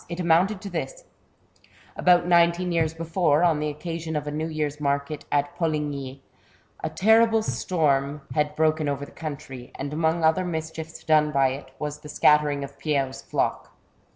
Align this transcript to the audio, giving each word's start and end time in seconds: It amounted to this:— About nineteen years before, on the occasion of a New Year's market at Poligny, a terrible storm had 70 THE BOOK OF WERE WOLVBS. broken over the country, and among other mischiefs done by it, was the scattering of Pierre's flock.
It 0.09 0.19
amounted 0.19 0.61
to 0.61 0.69
this:— 0.71 1.03
About 1.95 2.25
nineteen 2.25 2.71
years 2.71 2.91
before, 2.91 3.43
on 3.43 3.59
the 3.59 3.69
occasion 3.69 4.15
of 4.15 4.25
a 4.25 4.31
New 4.31 4.47
Year's 4.47 4.79
market 4.81 5.25
at 5.31 5.55
Poligny, 5.55 6.21
a 6.83 6.89
terrible 6.89 7.43
storm 7.43 8.03
had 8.03 8.07
70 8.07 8.11
THE 8.11 8.15
BOOK 8.15 8.29
OF 8.31 8.35
WERE 8.35 8.43
WOLVBS. 8.43 8.55
broken 8.55 8.89
over 8.89 9.05
the 9.05 9.11
country, 9.11 9.71
and 9.75 9.93
among 9.93 10.23
other 10.23 10.43
mischiefs 10.43 11.03
done 11.03 11.31
by 11.31 11.49
it, 11.49 11.69
was 11.77 11.99
the 11.99 12.09
scattering 12.09 12.63
of 12.63 12.79
Pierre's 12.79 13.21
flock. 13.21 13.73